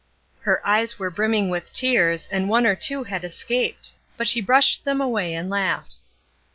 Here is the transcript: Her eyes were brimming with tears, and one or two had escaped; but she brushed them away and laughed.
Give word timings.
Her 0.39 0.65
eyes 0.65 0.97
were 0.97 1.11
brimming 1.11 1.49
with 1.51 1.71
tears, 1.71 2.27
and 2.31 2.49
one 2.49 2.65
or 2.65 2.73
two 2.75 3.03
had 3.03 3.23
escaped; 3.23 3.91
but 4.17 4.27
she 4.27 4.41
brushed 4.41 4.83
them 4.83 4.99
away 4.99 5.35
and 5.35 5.47
laughed. 5.47 5.97